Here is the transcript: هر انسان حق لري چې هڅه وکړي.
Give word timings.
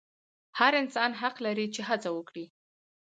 هر 0.59 0.71
انسان 0.81 1.11
حق 1.21 1.35
لري 1.45 1.67
چې 1.75 1.81
هڅه 1.89 2.09
وکړي. 2.13 2.45